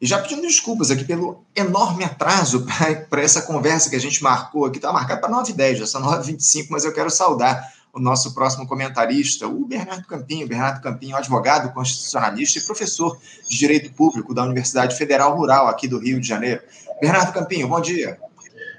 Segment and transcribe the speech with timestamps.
[0.00, 2.64] E já pedindo desculpas aqui pelo enorme atraso
[3.10, 4.78] para essa conversa que a gente marcou aqui.
[4.78, 9.48] Está marcado para 9h10, já são 9h25, mas eu quero saudar o nosso próximo comentarista,
[9.48, 10.46] o Bernardo Campinho.
[10.46, 15.98] Bernardo Campinho, advogado constitucionalista e professor de Direito Público da Universidade Federal Rural aqui do
[15.98, 16.60] Rio de Janeiro.
[17.00, 18.18] Bernardo Campinho, bom dia.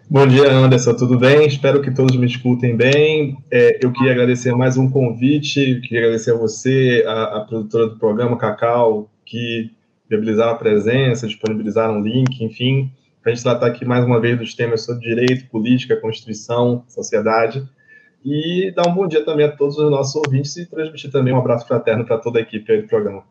[0.10, 1.46] Bom dia, Anderson, tudo bem?
[1.46, 3.38] Espero que todos me escutem bem.
[3.52, 8.00] É, eu queria agradecer mais um convite, queria agradecer a você, a, a produtora do
[8.00, 9.70] programa, Cacau, que
[10.10, 14.38] viabilizaram a presença, disponibilizaram o link, enfim, para a gente tratar aqui mais uma vez
[14.38, 17.68] dos temas sobre direito, política, constituição, sociedade.
[18.26, 21.38] E dar um bom dia também a todos os nossos ouvintes e transmitir também um
[21.38, 23.24] abraço fraterno para toda a equipe do programa.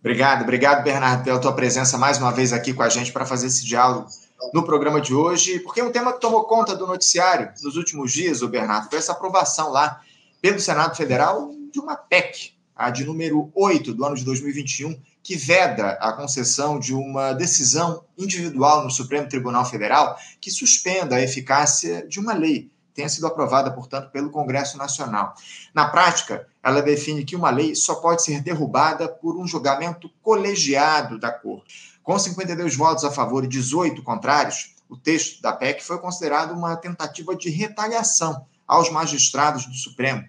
[0.00, 3.46] Obrigado, obrigado, Bernardo, pela tua presença mais uma vez aqui com a gente para fazer
[3.46, 4.06] esse diálogo
[4.52, 8.12] no programa de hoje, porque é um tema que tomou conta do noticiário nos últimos
[8.12, 10.00] dias, o Bernardo, foi essa aprovação lá
[10.42, 15.36] pelo Senado Federal de uma PEC, a de número 8 do ano de 2021, que
[15.36, 22.06] veda a concessão de uma decisão individual no Supremo Tribunal Federal que suspenda a eficácia
[22.06, 25.34] de uma lei tenha sido aprovada, portanto, pelo Congresso Nacional.
[25.74, 31.18] Na prática, ela define que uma lei só pode ser derrubada por um julgamento colegiado
[31.18, 31.98] da Corte.
[32.02, 36.76] Com 52 votos a favor e 18 contrários, o texto da PEC foi considerado uma
[36.76, 40.24] tentativa de retaliação aos magistrados do Supremo,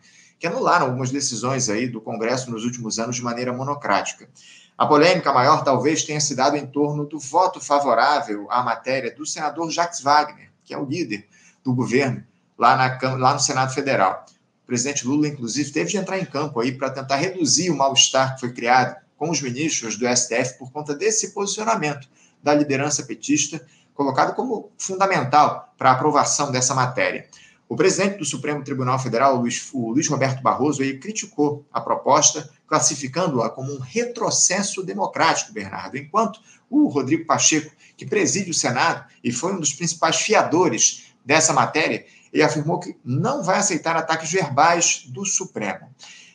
[0.45, 4.29] que anularam algumas decisões aí do Congresso nos últimos anos de maneira monocrática.
[4.77, 9.25] A polêmica maior talvez tenha se dado em torno do voto favorável à matéria do
[9.25, 11.27] senador Jacques Wagner, que é o líder
[11.63, 12.23] do governo
[12.55, 14.23] lá, na, lá no Senado Federal.
[14.63, 18.35] O presidente Lula, inclusive, teve de entrar em campo aí para tentar reduzir o mal-estar
[18.35, 22.07] que foi criado com os ministros do STF por conta desse posicionamento
[22.43, 23.65] da liderança petista,
[23.95, 27.27] colocado como fundamental para a aprovação dessa matéria.
[27.67, 33.49] O presidente do Supremo Tribunal Federal, Luiz, o Luiz Roberto Barroso, criticou a proposta, classificando-a
[33.49, 39.53] como um retrocesso democrático, Bernardo, enquanto o Rodrigo Pacheco, que preside o Senado e foi
[39.53, 45.25] um dos principais fiadores dessa matéria, ele afirmou que não vai aceitar ataques verbais do
[45.25, 45.89] Supremo.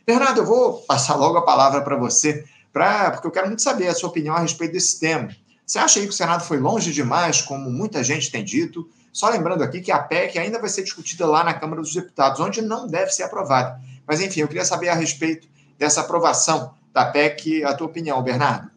[0.06, 3.86] Bernardo, eu vou passar logo a palavra para você pra, porque eu quero muito saber
[3.88, 5.28] a sua opinião a respeito desse tema.
[5.64, 8.88] Você acha aí que o Senado foi longe demais, como muita gente tem dito?
[9.12, 12.40] Só lembrando aqui que a PEC ainda vai ser discutida lá na Câmara dos Deputados,
[12.40, 13.80] onde não deve ser aprovada.
[14.06, 15.48] Mas, enfim, eu queria saber a respeito
[15.78, 18.70] dessa aprovação da PEC, a tua opinião, Bernardo.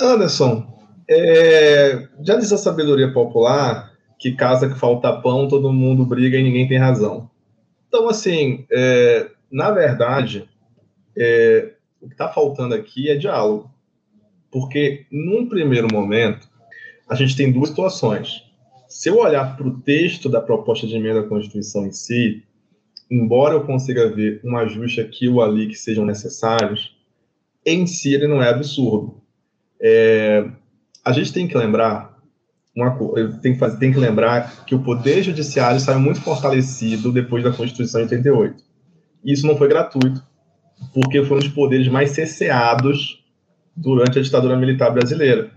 [0.00, 0.66] Anderson,
[1.08, 6.42] é, já diz a sabedoria popular que casa que falta pão, todo mundo briga e
[6.42, 7.28] ninguém tem razão.
[7.88, 10.48] Então, assim, é, na verdade,
[11.16, 13.70] é, o que está faltando aqui é diálogo.
[14.50, 16.48] Porque, num primeiro momento,
[17.08, 18.44] a gente tem duas situações.
[18.94, 22.44] Se eu olhar para o texto da proposta de emenda à Constituição em si,
[23.10, 26.96] embora eu consiga ver um ajuste aqui ou ali que sejam necessários,
[27.66, 29.20] em si ele não é absurdo.
[29.82, 30.48] É,
[31.04, 32.16] a gente tem que lembrar
[32.74, 32.96] uma
[33.42, 37.50] tem que, fazer, tem que lembrar que o poder judiciário saiu muito fortalecido depois da
[37.50, 38.62] Constituição de 88.
[39.24, 40.22] Isso não foi gratuito
[40.92, 43.24] porque foram os poderes mais cesseados
[43.76, 45.50] durante a ditadura militar brasileira.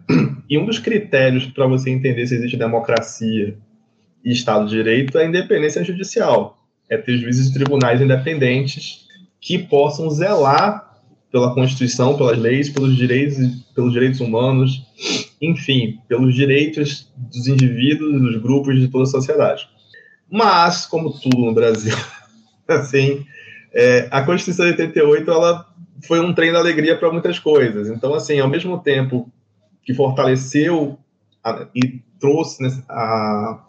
[0.50, 3.58] E um dos critérios para você entender se existe democracia
[4.24, 6.58] e Estado de Direito é a independência judicial.
[6.90, 9.06] É ter juízes e tribunais independentes
[9.42, 10.88] que possam zelar
[11.32, 13.38] pela Constituição, pelas leis, pelos direitos,
[13.76, 14.84] pelos direitos humanos,
[15.42, 19.68] enfim, pelos direitos dos indivíduos dos grupos de toda a sociedade.
[20.30, 21.96] Mas, como tudo no Brasil,
[22.68, 23.26] assim,
[23.74, 25.66] é, a Constituição de 88 ela
[26.06, 27.90] foi um trem da alegria para muitas coisas.
[27.90, 29.32] Então, assim, ao mesmo tempo
[29.88, 31.00] que fortaleceu
[31.42, 33.64] a, e trouxe né, a,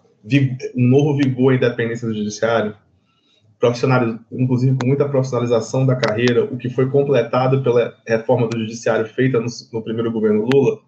[0.75, 2.75] um novo vigor à independência do judiciário,
[4.33, 9.39] inclusive com muita profissionalização da carreira, o que foi completado pela reforma do judiciário feita
[9.39, 10.81] no, no primeiro governo Lula,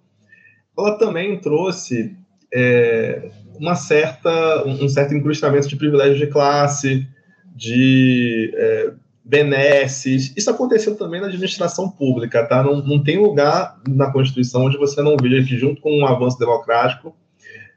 [0.76, 2.16] ela também trouxe
[2.52, 7.06] é, uma certa, um certo incrustamento de privilégios de classe,
[7.54, 8.92] de é,
[9.30, 10.34] benesses.
[10.36, 12.64] Isso aconteceu também na administração pública, tá?
[12.64, 16.36] Não, não tem lugar na Constituição onde você não veja que, junto com um avanço
[16.36, 17.14] democrático,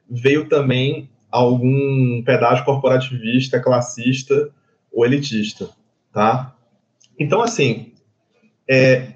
[0.10, 4.50] veio também algum pedágio corporativista, classista
[4.92, 5.70] ou elitista,
[6.12, 6.56] tá?
[7.20, 7.94] Então, assim,
[8.68, 9.14] é,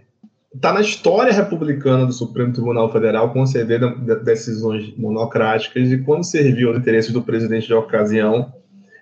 [0.62, 3.80] tá na história republicana do Supremo Tribunal Federal conceder
[4.24, 8.54] decisões monocráticas e quando serviu aos interesses do presidente de ocasião,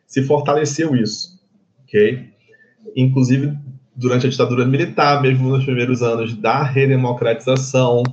[0.07, 1.37] se fortaleceu isso,
[1.83, 2.34] ok?
[2.95, 3.53] Inclusive
[3.95, 8.03] durante a ditadura militar, mesmo nos primeiros anos da redemocratização.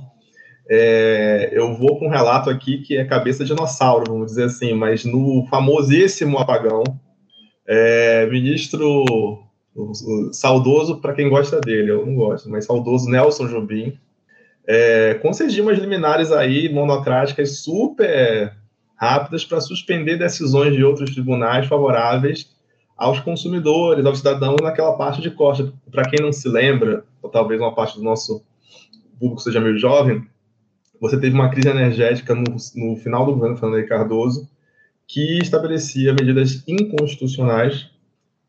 [0.69, 4.73] É, eu vou com um relato aqui que é cabeça de dinossauro, vamos dizer assim,
[4.73, 6.83] mas no famosíssimo apagão,
[7.67, 9.43] é, ministro o,
[9.75, 13.97] o, saudoso para quem gosta dele, eu não gosto, mas saudoso Nelson Jobim,
[14.65, 15.19] é,
[15.61, 18.53] umas liminares aí monocráticas super
[18.95, 22.53] rápidas para suspender decisões de outros tribunais favoráveis
[22.97, 25.73] aos consumidores, aos cidadãos naquela parte de costa.
[25.91, 28.43] Para quem não se lembra, ou talvez uma parte do nosso
[29.19, 30.25] público seja meio jovem,
[30.99, 34.49] você teve uma crise energética no, no final do governo Fernando Cardoso,
[35.07, 37.89] que estabelecia medidas inconstitucionais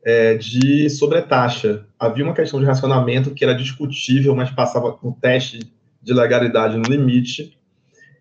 [0.05, 1.85] é, de sobretaxa.
[1.99, 5.61] Havia uma questão de racionamento que era discutível, mas passava no teste
[6.01, 7.59] de legalidade no limite,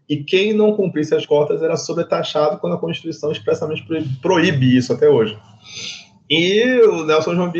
[0.07, 3.85] e quem não cumprisse as cotas era sobretaxado quando a Constituição expressamente
[4.21, 5.37] proíbe isso até hoje.
[6.35, 7.51] E o Nelson João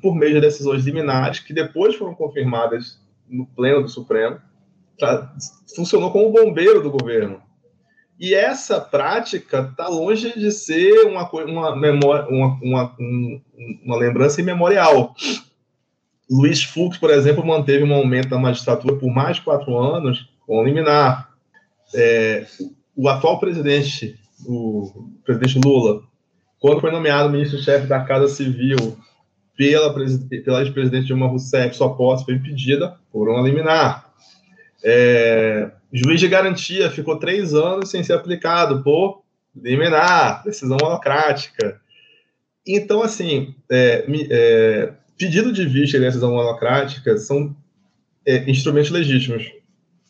[0.00, 2.98] por meio de decisões liminares, que depois foram confirmadas
[3.28, 4.38] no pleno do Supremo,
[4.98, 5.30] pra,
[5.76, 7.42] funcionou como bombeiro do governo.
[8.18, 12.96] E essa prática está longe de ser uma, uma, memória, uma, uma,
[13.84, 15.14] uma lembrança imemorial.
[16.30, 20.64] Luiz Fux, por exemplo, manteve um aumento da magistratura por mais de quatro anos com
[20.64, 21.34] liminar.
[21.94, 22.46] É,
[22.96, 26.02] o atual presidente, o presidente Lula,
[26.64, 28.96] quando foi nomeado ministro-chefe da Casa Civil
[29.54, 34.10] pela, pela ex-presidente Dilma Rousseff, sua posse foi impedida por uma liminar.
[34.82, 39.22] É, juiz de garantia ficou três anos sem ser aplicado por
[39.54, 41.78] liminar, decisão monocrática.
[42.66, 47.54] Então, assim, é, é, pedido de vista e decisão monocrática são
[48.24, 49.52] é, instrumentos legítimos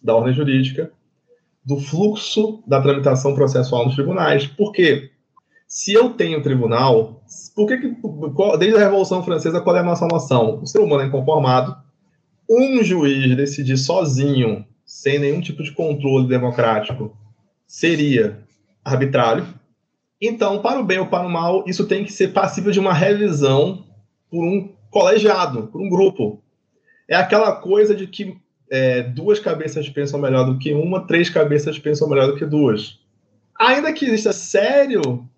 [0.01, 0.93] da ordem jurídica,
[1.65, 4.47] do fluxo da tramitação processual nos tribunais.
[4.47, 5.11] Por quê?
[5.67, 7.23] Se eu tenho tribunal,
[7.55, 7.97] por que, que
[8.59, 10.61] desde a Revolução Francesa, qual é a nossa noção?
[10.63, 11.77] O ser humano é inconformado,
[12.49, 17.17] um juiz decidir sozinho, sem nenhum tipo de controle democrático,
[17.67, 18.45] seria
[18.85, 19.47] arbitrário.
[20.21, 22.93] Então, para o bem ou para o mal, isso tem que ser passível de uma
[22.93, 23.85] revisão
[24.31, 26.43] por um colegiado, por um grupo.
[27.09, 28.37] É aquela coisa de que
[28.71, 33.01] é, duas cabeças pensam melhor do que uma, três cabeças pensam melhor do que duas.
[33.59, 35.29] Ainda que exista sério, sério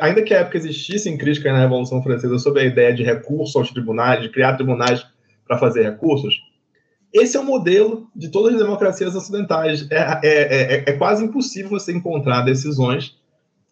[0.00, 3.70] ainda que a época existissem críticas na Revolução Francesa sobre a ideia de recurso aos
[3.70, 5.04] tribunais, de criar tribunais
[5.46, 6.34] para fazer recursos,
[7.12, 9.86] esse é o modelo de todas as democracias ocidentais.
[9.90, 13.16] É, é, é, é, quase impossível você encontrar decisões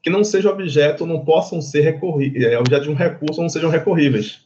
[0.03, 3.71] que não sejam objeto, não possam ser recorríveis, é, objeto de um recurso, não sejam
[3.71, 4.41] recorríveis.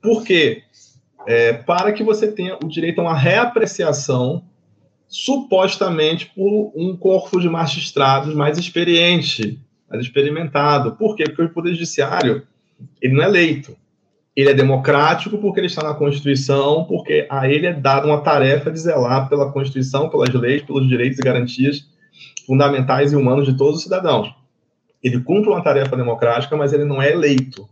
[0.00, 0.62] Por quê?
[1.26, 4.44] É, para que você tenha o direito a uma reapreciação,
[5.08, 10.92] supostamente por um corpo de magistrados mais experiente, mais experimentado.
[10.96, 11.24] Por quê?
[11.24, 12.46] Porque o Poder Judiciário
[13.00, 13.76] ele não é eleito.
[14.34, 18.70] Ele é democrático porque ele está na Constituição, porque a ele é dada uma tarefa
[18.70, 21.88] de zelar pela Constituição, pelas leis, pelos direitos e garantias
[22.46, 24.32] fundamentais e humanos de todos os cidadãos.
[25.02, 27.66] Ele cumpre uma tarefa democrática, mas ele não é eleito.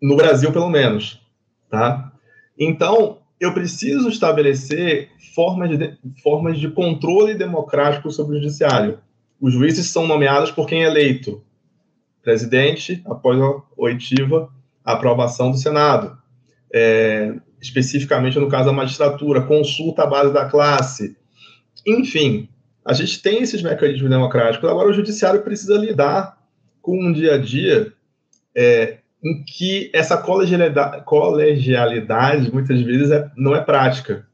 [0.00, 1.20] No Brasil, pelo menos.
[1.68, 2.12] Tá?
[2.58, 8.98] Então, eu preciso estabelecer formas de, formas de controle democrático sobre o judiciário.
[9.40, 11.42] Os juízes são nomeados por quem é eleito.
[12.26, 14.50] Presidente, após a oitiva
[14.84, 16.18] aprovação do Senado.
[16.74, 21.16] É, especificamente no caso da magistratura, consulta à base da classe.
[21.86, 22.48] Enfim,
[22.84, 24.68] a gente tem esses mecanismos democráticos.
[24.68, 26.36] Agora, o judiciário precisa lidar
[26.82, 27.92] com um dia a dia
[28.56, 34.26] é, em que essa colegialidade, colegialidade muitas vezes é, não é prática.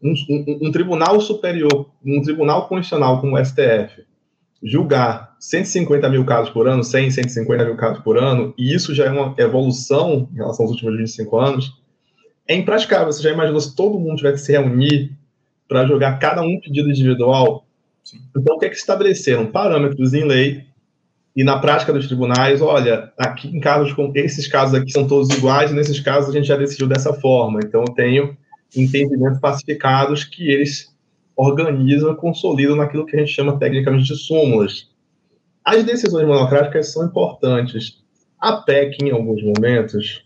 [0.00, 4.04] Um, um, um, tribunal superior, um tribunal constitucional como o STF,
[4.64, 9.04] julgar 150 mil casos por ano, 100, 150 mil casos por ano, e isso já
[9.04, 11.72] é uma evolução em relação aos últimos 25 anos,
[12.48, 13.12] é impraticável.
[13.12, 15.12] Você já imaginou se todo mundo tivesse que se reunir
[15.68, 17.66] para julgar cada um pedido individual?
[18.02, 18.20] Sim.
[18.36, 19.46] Então, o que é que estabeleceram?
[19.46, 20.64] Parâmetros em lei
[21.36, 25.30] e na prática dos tribunais, olha, aqui em casos com esses casos aqui são todos
[25.30, 27.60] iguais, nesses casos a gente já decidiu dessa forma.
[27.64, 28.36] Então eu tenho
[28.76, 30.93] entendimentos pacificados que eles
[31.36, 34.90] organizam e consolidam naquilo que a gente chama tecnicamente de súmulas.
[35.64, 38.02] As decisões monocráticas são importantes.
[38.38, 40.24] A PEC, em alguns momentos,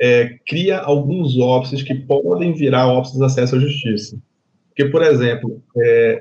[0.00, 4.18] é, cria alguns óbices que podem virar óbices de acesso à justiça.
[4.68, 6.20] Porque, por exemplo, é,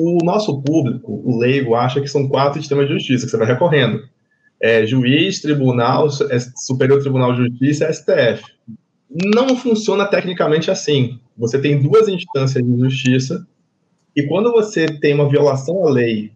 [0.00, 3.46] o nosso público, o leigo, acha que são quatro sistemas de justiça que você vai
[3.46, 4.02] recorrendo.
[4.60, 8.44] É, juiz, tribunal, é, superior tribunal de justiça, STF.
[9.34, 11.18] Não funciona tecnicamente assim.
[11.36, 13.46] Você tem duas instâncias de justiça
[14.16, 16.32] e quando você tem uma violação à lei,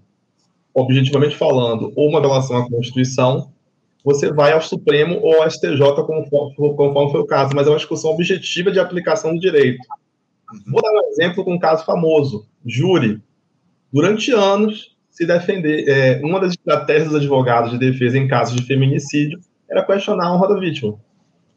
[0.74, 3.50] objetivamente falando, ou uma violação à Constituição,
[4.04, 7.76] você vai ao Supremo ou ao STJ, conforme, conforme foi o caso, mas é uma
[7.76, 9.86] discussão objetiva de aplicação do direito.
[10.66, 13.20] Vou dar um exemplo com um caso famoso: júri
[13.92, 15.88] durante anos, se defender.
[15.88, 20.34] É, uma das estratégias dos advogados de defesa em casos de feminicídio era questionar a
[20.34, 20.94] honra da vítima.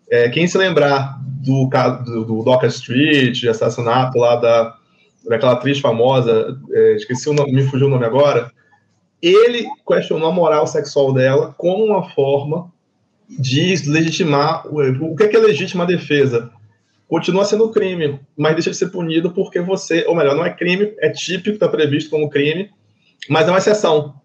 [0.10, 4.75] É, quem se lembrar do caso do, do Docker Street, assassinato lá da,
[5.28, 8.51] daquela atriz famosa, é, esqueci o nome, me fugiu o nome agora,
[9.22, 12.72] ele questionou a moral sexual dela como uma forma
[13.30, 16.51] de legitimar o que é, que é legítima defesa.
[17.08, 20.94] Continua sendo crime, mas deixa de ser punido porque você, ou melhor, não é crime,
[21.00, 22.70] é típico, está previsto como crime,
[23.30, 24.16] mas é uma exceção.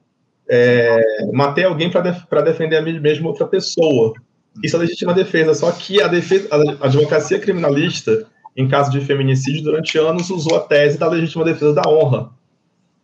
[0.48, 4.14] É, matei alguém para def defender a mim mesmo outra pessoa.
[4.62, 9.62] Isso é legítima defesa, só que a, defesa, a advocacia criminalista, em caso de feminicídio,
[9.62, 12.30] durante anos usou a tese da legítima defesa da honra.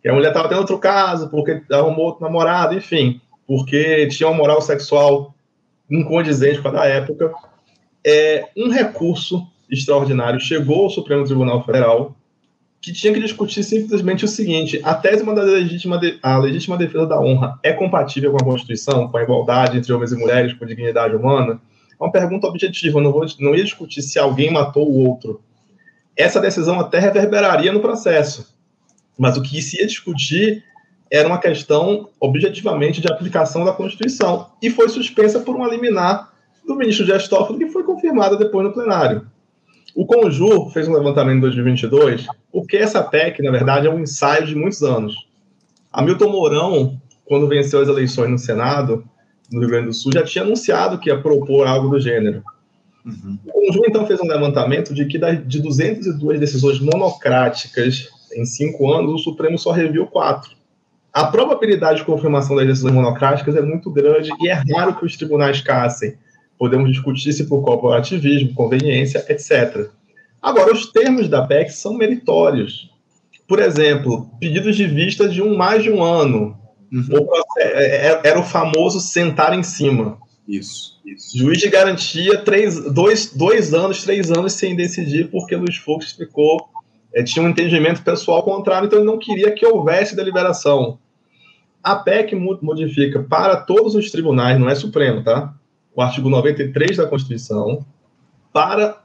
[0.01, 4.37] Que a mulher estava tendo outro caso, porque arrumou outro namorado, enfim, porque tinha uma
[4.37, 5.33] moral sexual
[5.89, 7.31] incondizente com a da época.
[8.05, 12.15] É, um recurso extraordinário chegou ao Supremo Tribunal Federal
[12.81, 17.05] que tinha que discutir simplesmente o seguinte: a tese da legítima, de, a legítima defesa
[17.05, 20.65] da honra é compatível com a Constituição, com a igualdade entre homens e mulheres, com
[20.65, 21.61] a dignidade humana?
[21.99, 25.41] É uma pergunta objetiva, não, vou, não ia discutir se alguém matou o outro.
[26.15, 28.53] Essa decisão até reverberaria no processo,
[29.17, 30.63] mas o que se ia discutir
[31.11, 36.33] era uma questão objetivamente de aplicação da Constituição e foi suspensa por uma liminar
[36.65, 39.27] do ministro Dias Toffoli que foi confirmada depois no plenário.
[39.95, 44.45] O Conjur fez um levantamento em 2022, porque essa PEC, na verdade, é um ensaio
[44.47, 45.13] de muitos anos.
[45.91, 49.07] Hamilton Mourão, quando venceu as eleições no Senado,
[49.53, 52.43] no Rio Grande do Sul, já tinha anunciado que ia propor algo do gênero.
[53.05, 53.37] Uhum.
[53.45, 59.13] O Conjur, então, fez um levantamento de que de 202 decisões monocráticas em cinco anos,
[59.13, 60.51] o Supremo só reviu quatro.
[61.13, 65.15] A probabilidade de confirmação das decisões monocráticas é muito grande e é raro que os
[65.15, 66.17] tribunais cassem
[66.57, 69.89] podemos discutir se por corporativismo, conveniência, etc.
[70.41, 72.89] Agora, os termos da PEC são meritórios.
[73.47, 76.57] Por exemplo, pedidos de vista de um mais de um ano.
[76.93, 77.27] Uhum.
[78.23, 80.17] Era o famoso sentar em cima.
[80.47, 81.37] Isso, isso.
[81.37, 86.69] Juiz de garantia, três, dois, dois anos, três anos sem decidir, porque Luiz Fux ficou.
[87.15, 90.97] É, tinha um entendimento pessoal contrário, então ele não queria que houvesse deliberação.
[91.81, 95.53] A PEC modifica para todos os tribunais, não é Supremo, tá?
[95.95, 97.85] o artigo 93 da Constituição
[98.51, 99.01] para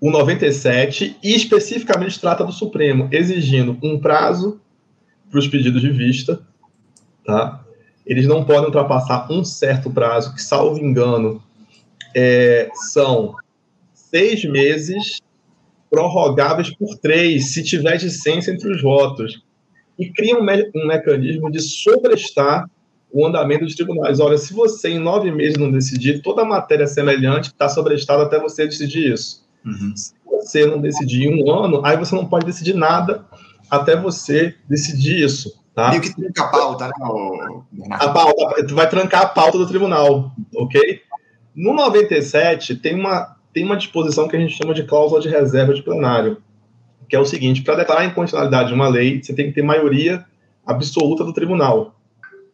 [0.00, 4.60] o 97 e especificamente trata do Supremo, exigindo um prazo
[5.28, 6.40] para os pedidos de vista,
[7.28, 7.62] tá?
[8.06, 11.42] Eles não podem ultrapassar um certo prazo, que, salvo engano,
[12.16, 13.34] é, são
[13.92, 15.20] seis meses
[15.90, 19.42] prorrogáveis por três, se tiver dissenso entre os votos.
[19.98, 22.64] E cria um, me um mecanismo de sobrestar
[23.12, 24.20] o andamento dos tribunais.
[24.20, 28.40] Olha, se você em nove meses não decidir, toda a matéria semelhante está sobrestada até
[28.40, 29.46] você decidir isso.
[29.66, 29.94] Uhum.
[29.94, 33.26] Se você não decidir em um ano, aí você não pode decidir nada
[33.70, 35.58] até você decidir isso.
[35.78, 35.90] Tá?
[35.90, 36.92] Meio que tranca a pauta, né?
[37.92, 41.02] A pauta, tu vai trancar a pauta do tribunal, ok?
[41.54, 45.72] No 97, tem uma, tem uma disposição que a gente chama de cláusula de reserva
[45.72, 46.38] de plenário,
[47.08, 49.62] que é o seguinte: para declarar a inconstitucionalidade de uma lei, você tem que ter
[49.62, 50.24] maioria
[50.66, 51.94] absoluta do tribunal.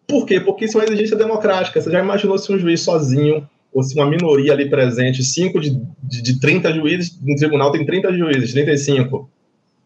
[0.07, 0.39] Por quê?
[0.39, 1.81] Porque isso é uma exigência democrática.
[1.81, 5.81] Você já imaginou se um juiz sozinho, ou se uma minoria ali presente, 5 de,
[6.03, 9.31] de, de 30 juízes, no tribunal tem 30 juízes, 35.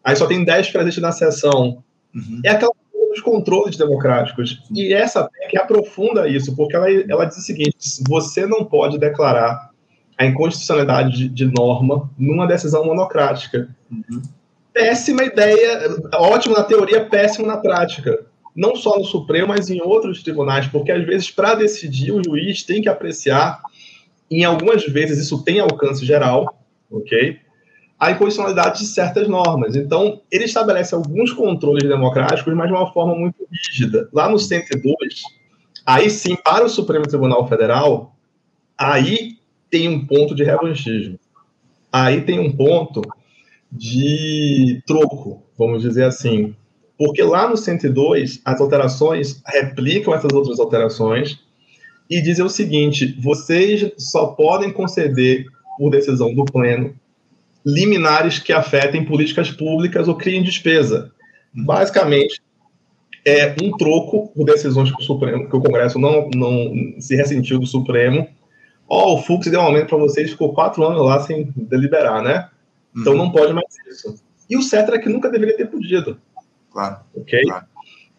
[0.02, 1.84] Aí só tem 10 presentes na sessão.
[2.12, 2.40] Uhum.
[2.44, 2.72] É aquela
[3.18, 4.62] dos controles democráticos.
[4.72, 7.76] E essa PEC aprofunda isso, porque ela, ela diz o seguinte:
[8.08, 9.70] você não pode declarar
[10.16, 13.68] a inconstitucionalidade de, de norma numa decisão monocrática.
[13.90, 14.22] Uhum.
[14.72, 20.20] Péssima ideia, ótimo na teoria, péssimo na prática não só no Supremo, mas em outros
[20.20, 23.60] tribunais, porque às vezes, para decidir, o juiz tem que apreciar,
[24.28, 26.60] em algumas vezes isso tem alcance geral,
[26.90, 27.38] ok?
[27.98, 29.74] A inconstitucionalidade de certas normas.
[29.74, 34.08] Então, ele estabelece alguns controles democráticos, mas de uma forma muito rígida.
[34.12, 34.96] Lá no 102,
[35.84, 38.14] aí sim, para o Supremo Tribunal Federal,
[38.76, 39.38] aí
[39.70, 41.18] tem um ponto de revanchismo.
[41.92, 43.02] Aí tem um ponto
[43.70, 46.54] de troco, vamos dizer assim.
[46.96, 51.40] Porque lá no 102, as alterações replicam essas outras alterações
[52.08, 56.94] e dizem o seguinte: vocês só podem conceder, por decisão do Pleno,
[57.64, 61.12] liminares que afetem políticas públicas ou criem despesa.
[61.52, 62.40] Basicamente,
[63.24, 67.58] é um troco por decisões que o, Supremo, que o Congresso não, não se ressentiu
[67.58, 68.28] do Supremo.
[68.88, 72.22] Ó, oh, o Fux deu um aumento para vocês, ficou quatro anos lá sem deliberar,
[72.22, 72.48] né?
[72.96, 73.18] Então uhum.
[73.18, 74.14] não pode mais isso.
[74.48, 76.18] E o certo é que nunca deveria ter podido.
[76.72, 77.00] Claro.
[77.14, 77.42] Ok?
[77.42, 77.66] Claro.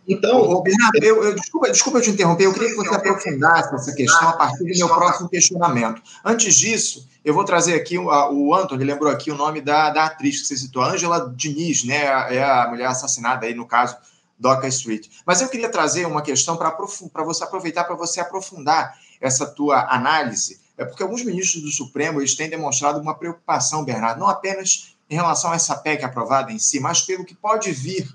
[0.09, 0.41] Então.
[0.41, 3.93] Ô, Bernardo, eu, eu, desculpa, desculpa eu te interromper, eu queria que você aprofundasse essa
[3.93, 6.01] questão a partir do meu próximo questionamento.
[6.25, 10.05] Antes disso, eu vou trazer aqui o, o Antônio, lembrou aqui o nome da, da
[10.05, 12.05] atriz que você citou, Angela Diniz, né?
[12.35, 13.95] É a mulher assassinada aí, no caso,
[14.37, 15.07] Doca Street.
[15.25, 20.59] Mas eu queria trazer uma questão para você aproveitar, para você aprofundar essa tua análise.
[20.75, 25.15] É porque alguns ministros do Supremo eles têm demonstrado uma preocupação, Bernardo, não apenas em
[25.15, 28.07] relação a essa PEC aprovada em si, mas pelo que pode vir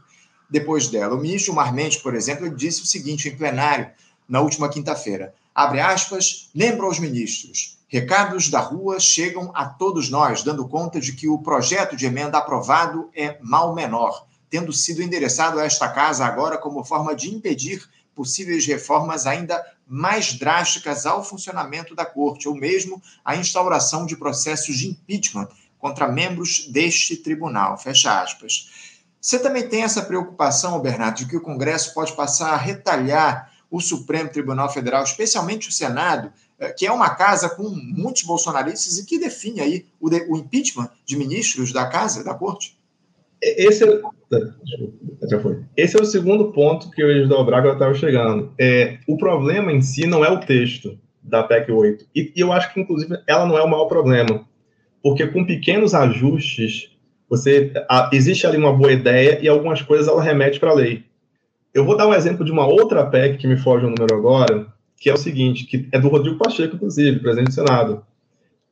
[0.54, 1.16] depois dela.
[1.16, 3.90] O ministro Marmente, por exemplo, disse o seguinte em plenário
[4.28, 5.34] na última quinta-feira.
[5.52, 7.76] Abre aspas, lembra aos ministros.
[7.88, 12.38] Recados da rua chegam a todos nós, dando conta de que o projeto de emenda
[12.38, 17.88] aprovado é mal menor, tendo sido endereçado a esta casa agora como forma de impedir
[18.14, 24.78] possíveis reformas ainda mais drásticas ao funcionamento da corte, ou mesmo a instauração de processos
[24.78, 25.48] de impeachment
[25.80, 27.76] contra membros deste tribunal.
[27.76, 28.83] Fecha aspas.
[29.24, 33.80] Você também tem essa preocupação, Bernardo, de que o Congresso pode passar a retalhar o
[33.80, 39.06] Supremo Tribunal Federal, especialmente o Senado, eh, que é uma casa com muitos bolsonaristas e
[39.06, 42.78] que define aí o, de, o impeachment de ministros da casa, da corte?
[43.40, 45.64] Esse é, foi.
[45.74, 48.52] Esse é o segundo ponto que o Edson Braga estava chegando.
[48.60, 52.04] É, o problema em si não é o texto da PEC 8.
[52.14, 54.46] E, e eu acho que, inclusive, ela não é o maior problema.
[55.02, 56.93] Porque com pequenos ajustes,
[57.36, 61.04] você a, existe ali uma boa ideia e algumas coisas ela remete para a lei.
[61.72, 64.66] Eu vou dar um exemplo de uma outra PEC que me foge o número agora,
[64.96, 68.04] que é o seguinte, que é do Rodrigo Pacheco, inclusive, presidente do Senado,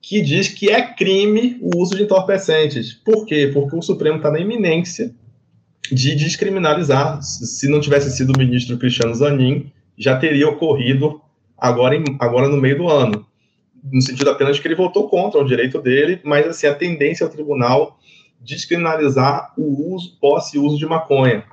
[0.00, 2.92] que diz que é crime o uso de entorpecentes.
[2.92, 3.50] Por quê?
[3.52, 5.12] Porque o Supremo está na iminência
[5.90, 7.21] de descriminalizar.
[7.23, 11.21] Se não tivesse sido o ministro Cristiano Zanin, já teria ocorrido
[11.59, 13.26] agora, em, agora no meio do ano.
[13.92, 17.33] No sentido apenas que ele votou contra o direito dele, mas assim, a tendência ao
[17.33, 17.99] tribunal
[18.45, 21.45] descriminalizar o uso, posse e uso de maconha.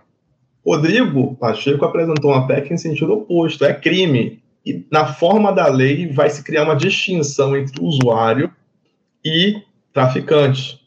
[0.65, 4.41] Rodrigo Pacheco apresentou uma PEC em sentido oposto, é crime.
[4.65, 8.51] E na forma da lei vai se criar uma distinção entre usuário
[9.23, 9.61] e
[9.93, 10.79] traficante.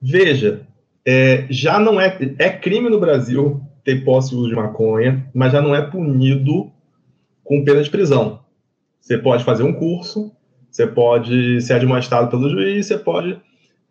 [0.00, 0.66] Veja,
[1.04, 5.52] é, já não é, é crime no Brasil ter posse e uso de maconha, mas
[5.52, 6.70] já não é punido
[7.42, 8.40] com pena de prisão.
[9.00, 10.32] Você pode fazer um curso,
[10.70, 13.40] você pode ser admoestado pelo juiz, você pode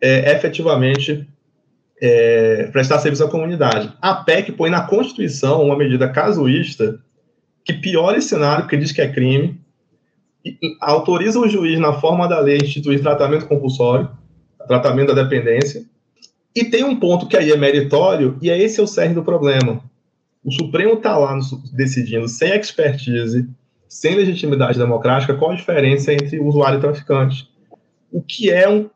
[0.02, 1.28] é, efetivamente
[2.02, 3.92] é, prestar serviço à comunidade.
[4.02, 7.00] A PEC põe na Constituição uma medida casuísta
[7.64, 9.60] que piora esse cenário, porque diz que é crime,
[10.44, 14.10] e, e, autoriza o juiz, na forma da lei, instituir tratamento compulsório,
[14.68, 15.84] tratamento da dependência,
[16.56, 19.24] e tem um ponto que aí é meritório, e é esse é o cerne do
[19.24, 19.82] problema.
[20.44, 21.42] O Supremo está lá no,
[21.74, 23.50] decidindo, sem expertise,
[23.90, 27.50] sem legitimidade democrática, qual a diferença entre usuário e traficante.
[28.12, 28.88] O que é um,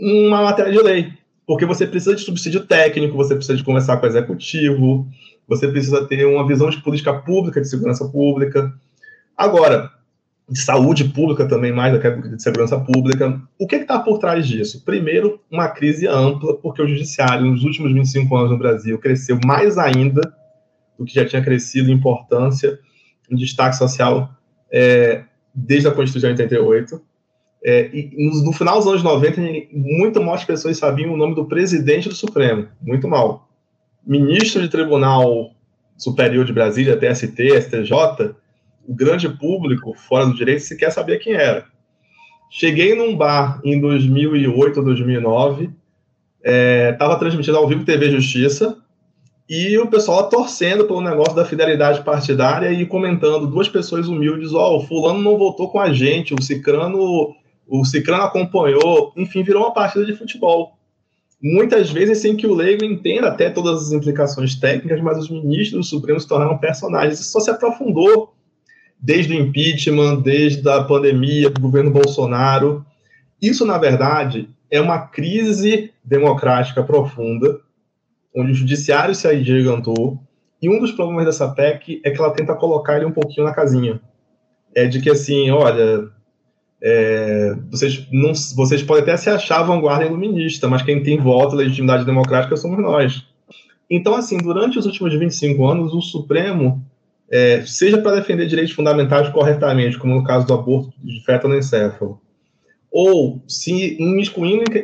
[0.00, 1.19] uma matéria de lei
[1.50, 5.08] porque você precisa de subsídio técnico, você precisa de conversar com o executivo,
[5.48, 8.72] você precisa ter uma visão de política pública, de segurança pública.
[9.36, 9.90] Agora,
[10.48, 13.42] de saúde pública também, mais do que de segurança pública.
[13.58, 14.84] O que está por trás disso?
[14.84, 19.76] Primeiro, uma crise ampla, porque o judiciário, nos últimos 25 anos no Brasil, cresceu mais
[19.76, 20.20] ainda
[20.96, 22.78] do que já tinha crescido em importância,
[23.28, 24.30] em destaque social,
[24.72, 27.09] é, desde a Constituição de 88.
[27.62, 29.40] É, e no, no, final dos anos 90,
[29.72, 33.48] muito mais pessoas sabiam o nome do presidente do Supremo, muito mal.
[34.06, 35.50] Ministro de Tribunal
[35.96, 38.34] Superior de Brasília, TST, STJ,
[38.88, 41.66] o grande público fora do direito sequer sabia quem era.
[42.50, 45.70] Cheguei num bar em 2008 ou 2009,
[46.42, 48.78] estava é, transmitindo ao vivo TV Justiça,
[49.48, 54.70] e o pessoal torcendo pelo negócio da fidelidade partidária e comentando, duas pessoas humildes, ó,
[54.70, 57.34] oh, o fulano não votou com a gente, o cicrano
[57.70, 60.76] o Cicrano acompanhou, enfim, virou uma partida de futebol.
[61.40, 65.86] Muitas vezes sem que o leigo entenda até todas as implicações técnicas, mas os ministros
[65.86, 67.20] do Supremo se tornaram personagens.
[67.20, 68.34] Isso só se aprofundou
[69.00, 72.84] desde o impeachment, desde a pandemia do governo Bolsonaro.
[73.40, 77.60] Isso, na verdade, é uma crise democrática profunda,
[78.36, 80.20] onde o judiciário se agigantou,
[80.60, 83.54] e um dos problemas dessa PEC é que ela tenta colocar ele um pouquinho na
[83.54, 84.00] casinha.
[84.74, 86.10] É de que, assim, olha,
[86.82, 92.04] é, vocês, não, vocês podem até se achar vanguarda iluminista, mas quem tem voto, legitimidade
[92.04, 93.24] democrática somos nós.
[93.88, 96.82] Então, assim, durante os últimos 25 anos, o Supremo,
[97.30, 101.56] é, seja para defender direitos fundamentais corretamente, como no caso do aborto de feto no
[101.56, 102.20] encéfalo,
[102.90, 104.24] ou se em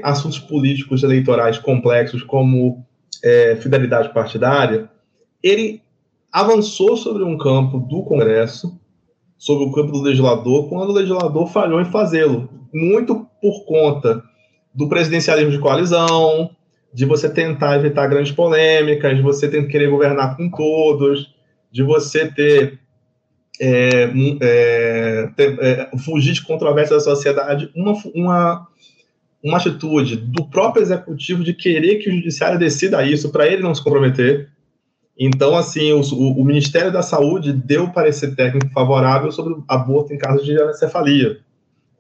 [0.03, 2.85] assuntos políticos eleitorais complexos, como
[3.25, 4.89] é, fidelidade partidária,
[5.43, 5.83] ele
[6.31, 8.79] avançou sobre um campo do Congresso
[9.39, 12.49] sobre o campo do legislador quando o legislador falhou em fazê-lo.
[12.73, 14.23] Muito por conta
[14.75, 16.51] do presidencialismo de coalizão,
[16.93, 21.35] de você tentar evitar grandes polêmicas, de você ter, querer governar com todos,
[21.71, 22.79] de você ter,
[23.61, 28.67] é, é, ter é, fugir de controvérsias da sociedade, uma, uma,
[29.43, 33.75] uma atitude do próprio executivo de querer que o judiciário decida isso para ele não
[33.75, 34.49] se comprometer,
[35.19, 40.45] então, assim, o, o, Ministério da Saúde deu parecer técnico favorável sobre aborto em caso
[40.45, 41.39] de anencefalia.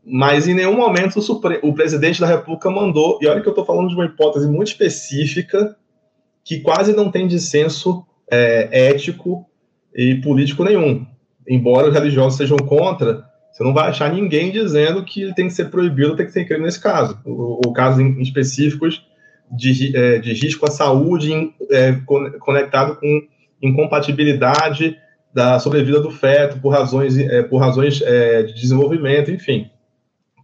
[0.04, 3.64] mas em nenhum momento o, o presidente da República mandou, e olha que eu estou
[3.64, 5.76] falando de uma hipótese muito específica,
[6.44, 9.46] que quase não tem dissenso é, ético
[9.94, 11.06] e político nenhum.
[11.48, 15.54] Embora os religiosos sejam contra, você não vai achar ninguém dizendo que ele tem que
[15.54, 17.18] ser proibido, tem que ser crime nesse caso.
[17.24, 19.05] Ou, casos em, específicos
[19.50, 21.92] de, é, de risco à saúde é,
[22.40, 23.22] conectado com
[23.62, 24.96] incompatibilidade
[25.32, 29.70] da sobrevida do feto por razões, é, por razões é, de desenvolvimento, enfim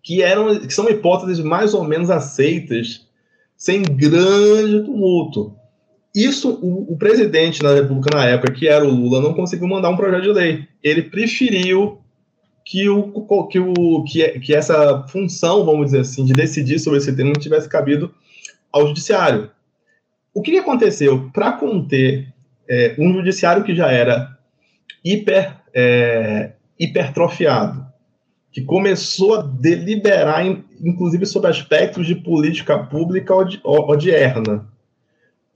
[0.03, 3.07] que eram que são hipóteses mais ou menos aceitas
[3.57, 5.55] sem grande tumulto.
[6.15, 9.89] Isso o, o, presidente da República na época, que era o Lula, não conseguiu mandar
[9.89, 10.65] um projeto de lei.
[10.83, 12.01] Ele preferiu
[12.67, 17.15] que, o, que, o, que, que essa função, vamos dizer assim, de decidir sobre esse
[17.15, 18.13] tema não tivesse cabido
[18.73, 19.51] ao judiciário.
[20.35, 21.31] O que aconteceu?
[21.33, 22.33] Para conter
[22.69, 24.39] é, um judiciário que já era
[25.05, 27.87] hiper, é, hipertrofiado,
[28.51, 30.45] que começou a deliberar,
[30.81, 34.67] inclusive, sobre aspectos de política pública odierna.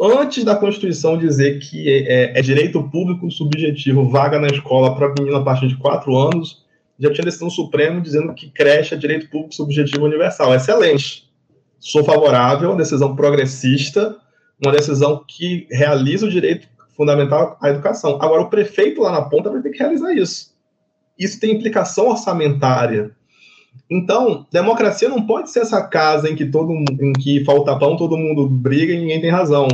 [0.00, 5.38] Antes da Constituição dizer que é, é direito público subjetivo vaga na escola para menina
[5.38, 6.64] a partir de quatro anos,
[6.98, 10.54] já tinha decisão Supremo dizendo que creche é direito público subjetivo universal.
[10.54, 11.25] Excelente.
[11.90, 14.16] Sou favorável, uma decisão progressista,
[14.64, 18.18] uma decisão que realiza o direito fundamental à educação.
[18.20, 20.56] Agora, o prefeito lá na ponta vai ter que realizar isso
[21.18, 23.12] isso tem implicação orçamentária.
[23.90, 28.16] Então, democracia não pode ser essa casa em que todo em que falta pão, todo
[28.16, 29.68] mundo briga e ninguém tem razão.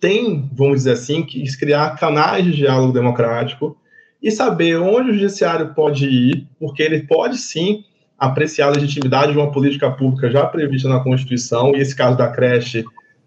[0.00, 3.76] Tem, vamos dizer assim, que criar canais de diálogo democrático
[4.22, 7.84] e saber onde o judiciário pode ir, porque ele pode sim
[8.18, 12.28] apreciar a legitimidade de uma política pública já prevista na Constituição, e esse caso da
[12.28, 12.84] creche,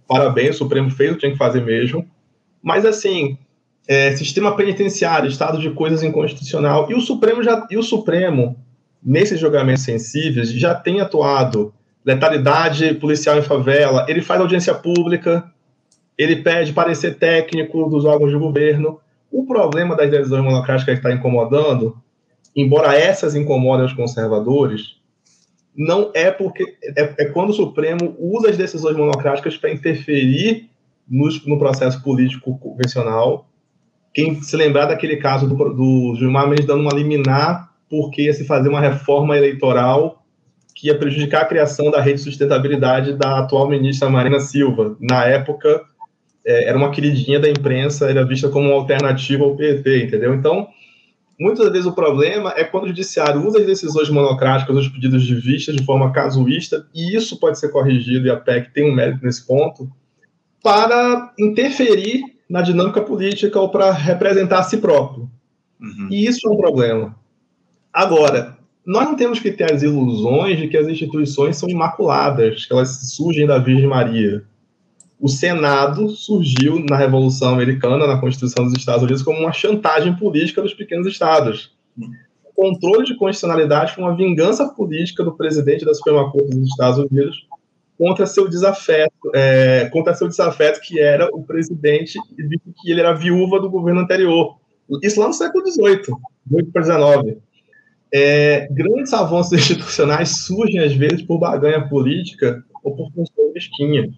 [0.08, 2.06] parabéns, o Supremo fez o que tinha que fazer mesmo.
[2.62, 3.38] Mas, assim,
[3.88, 8.58] é, sistema penitenciário, estado de coisas inconstitucional, e o Supremo já e o Supremo
[9.01, 11.73] nesses julgamentos sensíveis já tem atuado
[12.06, 15.43] letalidade policial em favela, ele faz audiência pública,
[16.17, 18.99] ele pede parecer técnico dos órgãos de governo.
[19.32, 21.97] O problema das decisões monocráticas que está incomodando,
[22.55, 24.99] embora essas incomodem os conservadores,
[25.75, 30.69] não é porque é, é quando o Supremo usa as decisões monocráticas para interferir
[31.07, 33.47] no, no processo político convencional
[34.13, 38.45] quem se lembrar daquele caso do, do Gilmar Mendes dando uma liminar porque ia se
[38.45, 40.21] fazer uma reforma eleitoral
[40.75, 44.95] que ia prejudicar a criação da rede de sustentabilidade da atual ministra Marina Silva.
[44.99, 45.83] Na época,
[46.45, 50.33] é, era uma queridinha da imprensa, era vista como uma alternativa ao PT, entendeu?
[50.33, 50.67] Então,
[51.41, 55.34] muitas vezes o problema é quando o judiciário usa as decisões monocráticas, os pedidos de
[55.34, 59.25] vista de forma casuísta, e isso pode ser corrigido, e a PEC tem um mérito
[59.25, 59.89] nesse ponto,
[60.62, 65.27] para interferir na dinâmica política ou para representar a si próprio.
[65.80, 66.10] Uhum.
[66.12, 67.15] E isso é um problema.
[67.91, 72.73] Agora, nós não temos que ter as ilusões de que as instituições são imaculadas, que
[72.73, 74.43] elas surgem da Virgem Maria.
[75.21, 80.63] O Senado surgiu na Revolução Americana, na Constituição dos Estados Unidos, como uma chantagem política
[80.63, 81.71] dos pequenos estados.
[82.43, 86.97] O controle de constitucionalidade foi uma vingança política do presidente da Suprema Corte dos Estados
[86.97, 87.47] Unidos
[87.95, 93.13] contra seu desafeto, é, contra seu desafeto que era o presidente, visto que ele era
[93.13, 94.57] viúva do governo anterior.
[95.03, 96.01] Isso lá no século XVIII,
[96.47, 97.38] 18 para 19.
[98.12, 104.12] É, grandes avanços institucionais surgem, às vezes, por baganha política ou por função mesquinha.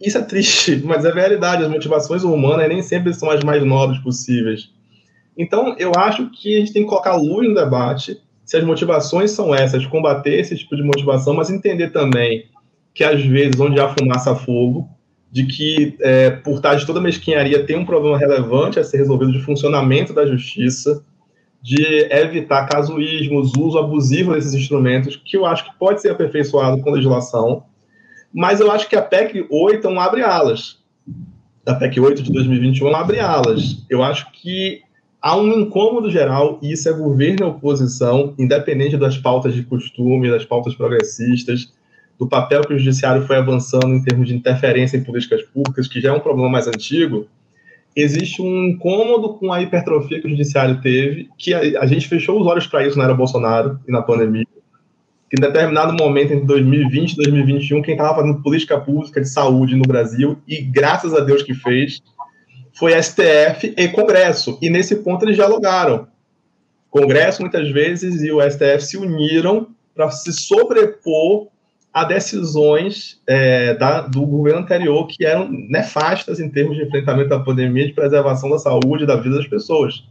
[0.00, 1.64] Isso é triste, mas é verdade.
[1.64, 4.70] As motivações humanas nem sempre são as mais nobres possíveis.
[5.36, 9.30] Então, eu acho que a gente tem que colocar luz no debate se as motivações
[9.30, 12.46] são essas, combater esse tipo de motivação, mas entender também
[12.92, 14.88] que às vezes, onde há fumaça, há fogo,
[15.30, 19.32] de que é, por trás de toda mesquinharia tem um problema relevante a ser resolvido
[19.32, 21.04] de funcionamento da justiça,
[21.62, 26.90] de evitar casuísmos, uso abusivo desses instrumentos, que eu acho que pode ser aperfeiçoado com
[26.90, 27.62] legislação,
[28.32, 30.78] mas eu acho que a PEC 8 não abre alas.
[31.66, 33.84] A PEC 8 de 2021 não abre alas.
[33.88, 34.82] Eu acho que
[35.20, 40.30] há um incômodo geral, e isso é governo e oposição, independente das pautas de costume,
[40.30, 41.72] das pautas progressistas,
[42.18, 46.00] do papel que o judiciário foi avançando em termos de interferência em políticas públicas, que
[46.00, 47.26] já é um problema mais antigo,
[47.94, 52.40] existe um incômodo com a hipertrofia que o judiciário teve, que a, a gente fechou
[52.40, 54.46] os olhos para isso na era Bolsonaro e na pandemia,
[55.30, 59.76] que em determinado momento, entre 2020 e 2021, quem estava fazendo política pública de saúde
[59.76, 62.02] no Brasil, e graças a Deus que fez,
[62.72, 64.58] foi STF e Congresso.
[64.60, 66.08] E nesse ponto eles dialogaram.
[66.90, 71.46] Congresso, muitas vezes, e o STF se uniram para se sobrepor
[71.92, 77.38] a decisões é, da, do governo anterior que eram nefastas em termos de enfrentamento da
[77.38, 80.04] pandemia, de preservação da saúde e da vida das pessoas.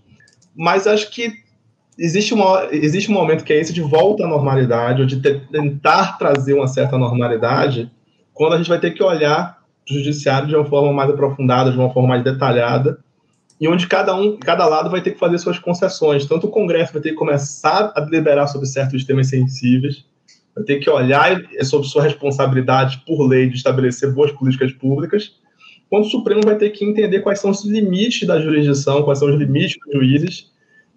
[0.56, 1.34] Mas acho que
[2.00, 6.18] existe, uma, existe um momento que é esse de volta à normalidade, ou de tentar
[6.18, 7.92] trazer uma certa normalidade,
[8.34, 9.60] quando a gente vai ter que olhar
[9.90, 13.00] o judiciário de uma forma mais aprofundada, de uma forma mais detalhada,
[13.60, 16.26] e onde cada um, cada lado vai ter que fazer suas concessões.
[16.26, 20.06] Tanto o Congresso vai ter que começar a deliberar sobre certos temas sensíveis,
[20.56, 25.34] vai ter que olhar sobre sua responsabilidade por lei de estabelecer boas políticas públicas,
[25.90, 29.28] quanto o Supremo vai ter que entender quais são os limites da jurisdição, quais são
[29.28, 30.50] os limites dos juízes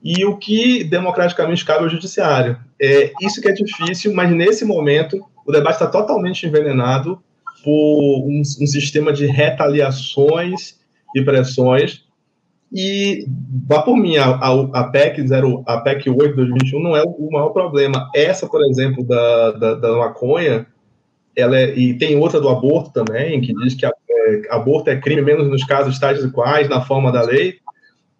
[0.02, 2.58] e o que democraticamente cabe ao judiciário.
[2.80, 7.22] É isso que é difícil, mas nesse momento o debate está totalmente envenenado
[7.62, 10.80] por um, um sistema de retaliações
[11.14, 12.04] e pressões
[12.74, 13.26] e
[13.68, 17.02] vá por mim, a, a, a, PEC 0, a PEC 8 de 2021 não é
[17.02, 18.10] o maior problema.
[18.14, 20.66] Essa, por exemplo, da, da, da maconha,
[21.36, 24.98] ela é, e tem outra do aborto também, que diz que a, é, aborto é
[24.98, 27.56] crime, menos nos casos tais e quais, na forma da lei.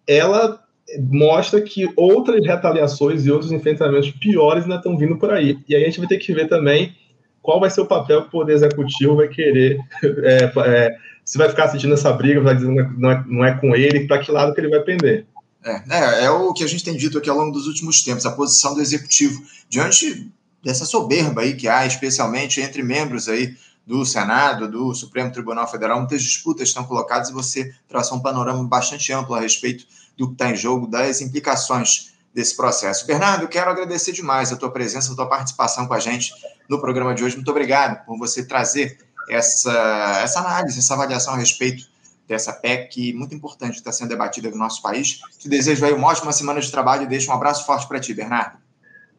[0.07, 0.62] Ela
[0.99, 5.59] mostra que outras retaliações e outros enfrentamentos piores ainda estão vindo por aí.
[5.67, 6.95] E aí a gente vai ter que ver também
[7.41, 9.77] qual vai ser o papel que o Poder Executivo vai querer
[10.23, 13.75] é, é, se vai ficar assistindo essa briga, vai dizer não é, não é com
[13.75, 15.25] ele, para que lado que ele vai pender.
[15.65, 18.25] É, é, é, o que a gente tem dito aqui ao longo dos últimos tempos,
[18.25, 20.29] a posição do executivo diante
[20.61, 25.99] dessa soberba aí que há, especialmente entre membros aí do Senado, do Supremo Tribunal Federal,
[25.99, 29.85] muitas disputas estão colocadas e você traça um panorama bastante amplo a respeito
[30.17, 33.05] do que está em jogo, das implicações desse processo.
[33.05, 36.33] Bernardo, quero agradecer demais a tua presença, a tua participação com a gente
[36.67, 37.35] no programa de hoje.
[37.35, 38.97] Muito obrigado por você trazer
[39.29, 41.87] essa, essa análise, essa avaliação a respeito
[42.27, 45.19] dessa PEC muito importante que está sendo debatida no nosso país.
[45.37, 48.13] Te desejo aí uma ótima semana de trabalho e deixo um abraço forte para ti,
[48.13, 48.62] Bernardo.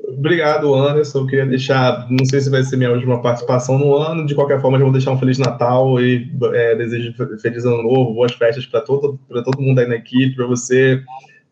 [0.08, 1.20] Obrigado, Anderson.
[1.20, 4.60] Eu queria deixar, não sei se vai ser minha última participação no ano, de qualquer
[4.60, 8.66] forma, já vou deixar um Feliz Natal e é, desejo Feliz Ano Novo, boas festas
[8.66, 11.02] para todo, todo mundo aí na equipe, para você,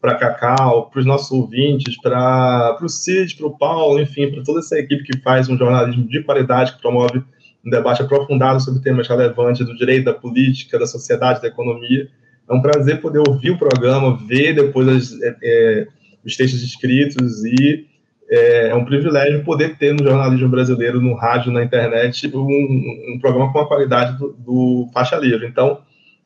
[0.01, 4.59] para Cacau, para os nossos ouvintes, para o Cid, para o Paulo, enfim, para toda
[4.59, 7.23] essa equipe que faz um jornalismo de qualidade, que promove
[7.65, 12.09] um debate aprofundado sobre temas relevantes do direito, da política, da sociedade, da economia.
[12.49, 15.87] É um prazer poder ouvir o programa, ver depois as, é, é,
[16.25, 17.87] os textos escritos e
[18.33, 23.19] é, é, um privilégio poder ter no jornalismo brasileiro, no rádio, na internet, um, um
[23.21, 25.47] programa com a qualidade do, do Faixa Livre.
[25.47, 25.81] Então,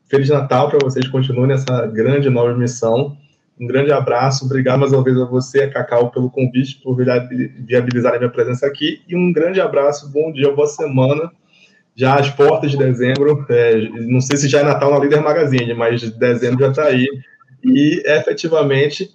[0.09, 3.17] Feliz Natal para vocês, continuem nessa grande nova missão
[3.59, 8.15] um grande abraço, obrigado mais uma vez a você, a Cacau, pelo convite, por viabilizar
[8.15, 9.01] a minha presença aqui.
[9.09, 11.33] E um grande abraço, bom dia, boa semana.
[11.95, 15.73] Já às portas de dezembro, é, não sei se já é Natal na Líder Magazine,
[15.73, 17.09] mas dezembro já está aí.
[17.65, 19.09] E efetivamente,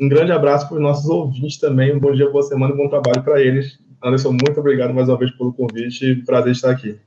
[0.00, 1.94] um grande abraço para os nossos ouvintes também.
[1.94, 3.78] Um bom dia, boa semana, bom trabalho para eles.
[4.02, 6.16] Anderson, muito obrigado mais uma vez pelo convite.
[6.24, 6.98] Prazer estar aqui.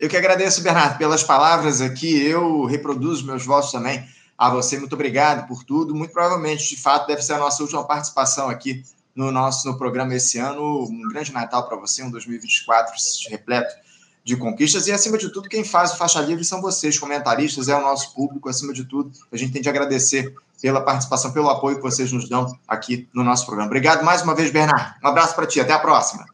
[0.00, 2.22] Eu que agradeço, Bernardo, pelas palavras aqui.
[2.22, 4.02] Eu reproduzo meus votos também
[4.36, 5.94] a você, muito obrigado por tudo.
[5.94, 8.82] Muito provavelmente, de fato, deve ser a nossa última participação aqui
[9.14, 10.84] no nosso no programa esse ano.
[10.84, 12.94] Um grande Natal para você, um 2024
[13.30, 13.74] repleto
[14.24, 14.86] de conquistas.
[14.86, 18.14] E, acima de tudo, quem faz o Faixa Livre são vocês, comentaristas, é o nosso
[18.14, 18.48] público.
[18.48, 22.28] Acima de tudo, a gente tem de agradecer pela participação, pelo apoio que vocês nos
[22.28, 23.68] dão aqui no nosso programa.
[23.68, 24.94] Obrigado mais uma vez, Bernardo.
[25.02, 25.60] Um abraço para ti.
[25.60, 26.26] Até a próxima.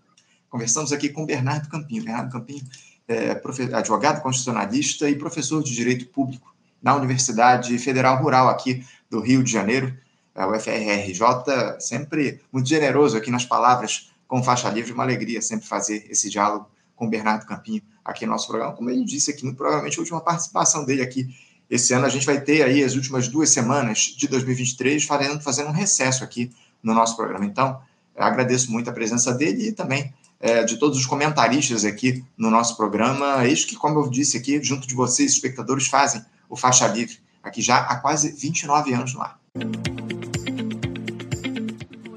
[0.49, 2.05] Conversamos aqui com Bernardo Campinho.
[2.05, 2.65] Bernardo Campinho
[3.07, 3.41] é
[3.75, 9.51] advogado constitucionalista e professor de Direito Público na Universidade Federal Rural aqui do Rio de
[9.51, 9.97] Janeiro,
[10.35, 16.07] a UFRJ, sempre muito generoso aqui nas palavras com faixa livre, uma alegria sempre fazer
[16.11, 18.73] esse diálogo com o Bernardo Campinho aqui no nosso programa.
[18.73, 21.29] Como ele disse aqui, muito provavelmente a última participação dele aqui
[21.69, 22.07] esse ano.
[22.07, 26.23] A gente vai ter aí as últimas duas semanas de 2023 fazendo, fazendo um recesso
[26.23, 26.51] aqui
[26.83, 27.45] no nosso programa.
[27.45, 27.81] Então,
[28.17, 32.77] agradeço muito a presença dele e também é, de todos os comentaristas aqui no nosso
[32.77, 33.47] programa.
[33.47, 37.63] Eis que, como eu disse aqui, junto de vocês, espectadores, fazem o Faixa Livre, aqui
[37.63, 39.41] já há quase 29 anos no ar.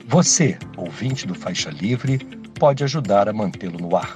[0.07, 2.17] Você, ouvinte do Faixa Livre,
[2.59, 4.15] pode ajudar a mantê-lo no ar.